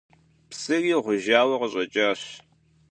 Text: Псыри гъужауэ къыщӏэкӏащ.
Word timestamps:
Псыри 0.49 0.93
гъужауэ 1.03 1.55
къыщӏэкӏащ. 1.61 2.21